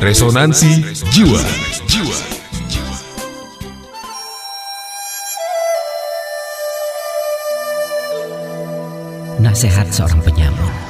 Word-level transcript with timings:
Resonansi 0.00 0.80
Jiwa. 1.12 1.44
Nasihat 9.44 9.92
seorang 9.92 10.24
penyamun. 10.24 10.89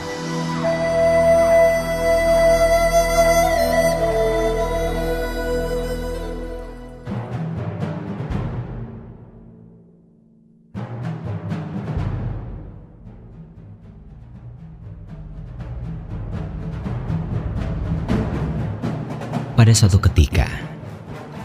Pada 19.60 19.77
suatu 19.77 20.00
ketika, 20.00 20.48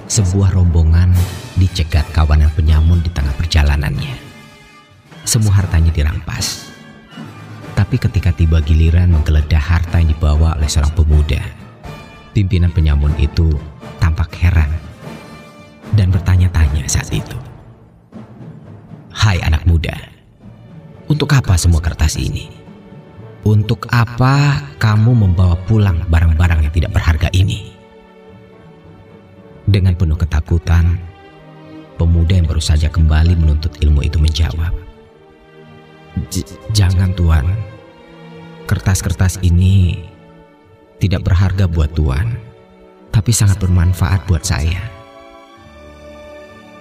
sebuah 0.07 0.55
rombongan 0.55 1.11
dicegat 1.59 2.07
kawanan 2.15 2.47
penyamun 2.55 3.03
di 3.03 3.11
tengah 3.11 3.35
perjalanannya. 3.35 4.15
Semua 5.27 5.59
hartanya 5.59 5.91
dirampas. 5.91 6.71
Tapi 7.75 7.99
ketika 7.99 8.31
tiba 8.31 8.63
giliran 8.63 9.11
menggeledah 9.11 9.59
harta 9.59 9.99
yang 9.99 10.15
dibawa 10.15 10.55
oleh 10.55 10.71
seorang 10.71 10.95
pemuda, 10.95 11.43
pimpinan 12.31 12.71
penyamun 12.71 13.11
itu 13.19 13.51
tampak 13.99 14.31
heran 14.39 14.71
dan 15.99 16.07
bertanya-tanya 16.07 16.87
saat 16.87 17.11
itu. 17.11 17.35
Hai 19.11 19.43
anak 19.43 19.67
muda, 19.67 19.91
untuk 21.11 21.35
apa 21.35 21.59
semua 21.59 21.83
kertas 21.83 22.15
ini? 22.15 22.47
Untuk 23.43 23.91
apa 23.91 24.63
kamu 24.79 25.11
membawa 25.27 25.59
pulang 25.67 26.07
barang-barang 26.07 26.63
yang 26.63 26.71
tidak? 26.71 26.84
Dengan 29.75 29.91
penuh 29.91 30.15
ketakutan, 30.15 30.95
pemuda 31.99 32.39
yang 32.39 32.47
baru 32.47 32.63
saja 32.63 32.87
kembali 32.87 33.35
menuntut 33.35 33.75
ilmu 33.83 34.07
itu 34.07 34.15
menjawab, 34.23 34.71
"Jangan, 36.71 37.11
Tuan. 37.11 37.43
Kertas-kertas 38.71 39.43
ini 39.43 39.99
tidak 41.03 41.27
berharga 41.27 41.67
buat 41.67 41.91
Tuan, 41.91 42.39
tapi 43.11 43.35
sangat 43.35 43.59
bermanfaat 43.59 44.23
buat 44.31 44.47
saya. 44.47 44.79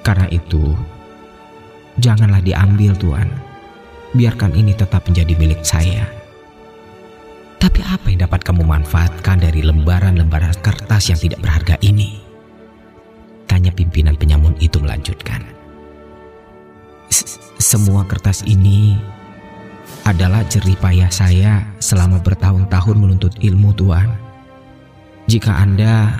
Karena 0.06 0.30
itu, 0.30 0.78
janganlah 1.98 2.46
diambil, 2.46 2.94
Tuan. 2.94 3.26
Biarkan 4.14 4.54
ini 4.54 4.70
tetap 4.70 5.02
menjadi 5.10 5.34
milik 5.34 5.66
saya." 5.66 6.06
Tapi 7.58 7.80
apa 7.80 8.06
yang 8.06 8.28
dapat 8.28 8.46
kamu 8.46 8.62
manfaatkan 8.62 9.42
dari 9.42 9.66
lembaran-lembaran 9.66 10.54
kertas 10.62 11.10
yang 11.10 11.18
tidak 11.18 11.42
berharga 11.42 11.74
ini? 11.80 12.03
Pimpinan 13.94 14.18
penyamun 14.18 14.58
itu 14.58 14.82
melanjutkan. 14.82 15.38
Semua 17.62 18.02
kertas 18.02 18.42
ini 18.42 18.98
adalah 20.02 20.42
jerih 20.50 20.74
payah 20.82 21.06
saya 21.14 21.62
selama 21.78 22.18
bertahun-tahun 22.18 22.96
menuntut 22.98 23.38
ilmu 23.38 23.70
Tuhan. 23.78 24.10
Jika 25.30 25.62
Anda 25.62 26.10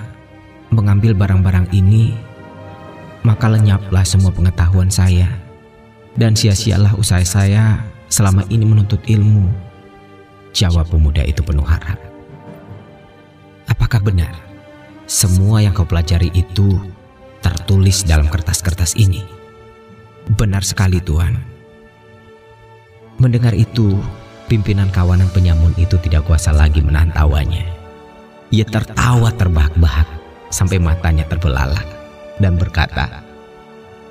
mengambil 0.71 1.19
barang-barang 1.19 1.75
ini, 1.75 2.15
maka 3.27 3.51
lenyaplah 3.51 4.07
semua 4.07 4.31
pengetahuan 4.31 4.87
saya 4.87 5.27
dan 6.15 6.31
sia-sialah 6.31 6.95
usaha 6.95 7.27
saya 7.27 7.83
selama 8.07 8.47
ini 8.47 8.63
menuntut 8.63 9.03
ilmu. 9.03 9.51
Jawab 10.55 10.87
pemuda 10.87 11.27
itu 11.27 11.43
penuh 11.43 11.67
harap. 11.67 11.99
Apakah 13.67 13.99
benar 13.99 14.31
semua 15.11 15.59
yang 15.59 15.75
kau 15.75 15.83
pelajari 15.83 16.31
itu 16.31 16.79
tertulis 17.45 18.01
dalam 18.01 18.25
kertas-kertas 18.25 18.97
ini. 18.97 19.21
Benar 20.33 20.65
sekali 20.65 20.97
Tuhan. 20.97 21.37
Mendengar 23.21 23.53
itu, 23.53 23.93
pimpinan 24.49 24.89
kawanan 24.89 25.29
penyamun 25.29 25.77
itu 25.77 26.01
tidak 26.01 26.25
kuasa 26.25 26.49
lagi 26.49 26.81
menahan 26.81 27.13
tawanya. 27.13 27.61
Ia 28.49 28.65
tertawa 28.65 29.29
terbahak-bahak 29.29 30.09
sampai 30.49 30.81
matanya 30.81 31.29
terbelalak 31.29 31.85
dan 32.41 32.57
berkata, 32.57 33.21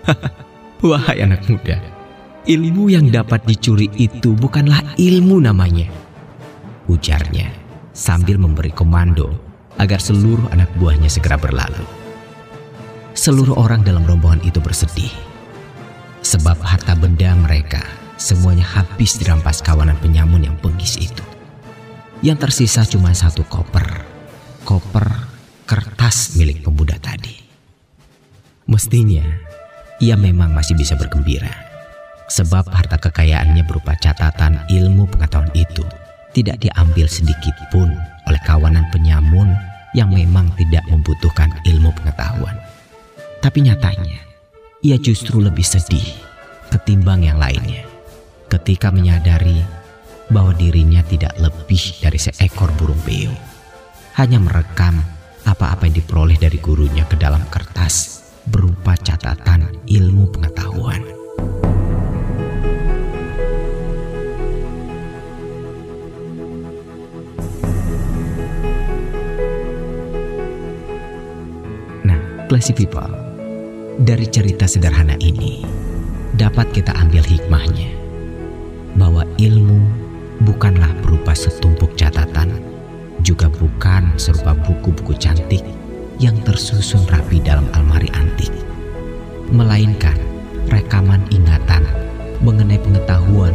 Wahai 0.86 1.26
anak 1.26 1.42
muda, 1.50 1.82
ilmu 2.46 2.86
yang 2.86 3.10
dapat 3.10 3.42
dicuri 3.50 3.90
itu 3.98 4.30
bukanlah 4.38 4.94
ilmu 4.94 5.42
namanya. 5.42 5.90
Ujarnya 6.86 7.50
sambil 7.90 8.38
memberi 8.38 8.70
komando 8.70 9.34
agar 9.74 9.98
seluruh 9.98 10.46
anak 10.54 10.70
buahnya 10.78 11.10
segera 11.10 11.34
berlalu. 11.34 12.03
Seluruh 13.24 13.56
orang 13.56 13.80
dalam 13.80 14.04
rombongan 14.04 14.44
itu 14.44 14.60
bersedih. 14.60 15.08
Sebab 16.20 16.60
harta 16.60 16.92
benda 16.92 17.32
mereka 17.32 17.80
semuanya 18.20 18.68
habis 18.68 19.16
dirampas 19.16 19.64
kawanan 19.64 19.96
penyamun 19.96 20.44
yang 20.44 20.52
bengis 20.60 21.00
itu. 21.00 21.24
Yang 22.20 22.44
tersisa 22.44 22.84
cuma 22.84 23.16
satu 23.16 23.40
koper. 23.48 24.04
Koper 24.68 25.08
kertas 25.64 26.36
milik 26.36 26.68
pemuda 26.68 27.00
tadi. 27.00 27.32
Mestinya 28.68 29.24
ia 30.04 30.20
memang 30.20 30.52
masih 30.52 30.76
bisa 30.76 30.92
bergembira. 30.92 31.48
Sebab 32.28 32.68
harta 32.76 33.00
kekayaannya 33.00 33.64
berupa 33.64 33.96
catatan 34.04 34.68
ilmu 34.68 35.08
pengetahuan 35.08 35.48
itu 35.56 35.88
tidak 36.36 36.60
diambil 36.60 37.08
sedikit 37.08 37.56
pun 37.72 37.88
oleh 38.28 38.40
kawanan 38.44 38.84
penyamun 38.92 39.48
yang 39.96 40.12
memang 40.12 40.52
tidak 40.60 40.84
membutuhkan 40.92 41.48
ilmu 41.64 41.88
pengetahuan. 41.96 42.73
Tapi 43.44 43.60
nyatanya, 43.60 44.24
ia 44.80 44.96
justru 44.96 45.36
lebih 45.36 45.68
sedih 45.68 46.16
ketimbang 46.72 47.28
yang 47.28 47.36
lainnya 47.36 47.84
ketika 48.48 48.88
menyadari 48.88 49.60
bahwa 50.32 50.56
dirinya 50.56 51.04
tidak 51.04 51.36
lebih 51.36 52.00
dari 52.00 52.16
seekor 52.16 52.72
burung 52.80 52.96
beo. 53.04 53.36
Hanya 54.16 54.40
merekam 54.40 54.96
apa-apa 55.44 55.84
yang 55.84 56.00
diperoleh 56.00 56.40
dari 56.40 56.56
gurunya 56.56 57.04
ke 57.04 57.20
dalam 57.20 57.44
kertas 57.52 58.24
berupa 58.48 58.96
catatan 58.96 59.76
ilmu 59.92 60.32
pengetahuan. 60.32 61.04
Nah, 72.08 72.48
classy 72.48 72.72
people, 72.72 73.33
dari 73.94 74.26
cerita 74.26 74.66
sederhana 74.66 75.14
ini, 75.22 75.62
dapat 76.34 76.74
kita 76.74 76.90
ambil 76.98 77.22
hikmahnya. 77.22 77.94
Bahwa 78.98 79.22
ilmu 79.38 79.86
bukanlah 80.42 80.90
berupa 80.98 81.30
setumpuk 81.30 81.94
catatan, 81.94 82.58
juga 83.22 83.46
bukan 83.46 84.10
serupa 84.18 84.50
buku-buku 84.66 85.14
cantik 85.14 85.62
yang 86.18 86.34
tersusun 86.42 87.06
rapi 87.06 87.38
dalam 87.38 87.70
almari 87.70 88.10
antik, 88.18 88.50
melainkan 89.54 90.18
rekaman 90.74 91.22
ingatan 91.30 91.86
mengenai 92.42 92.82
pengetahuan 92.82 93.54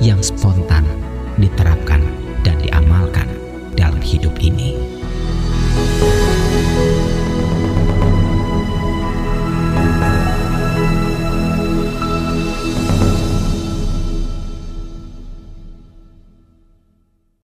yang 0.00 0.24
spontan 0.24 0.88
diterapkan 1.36 1.75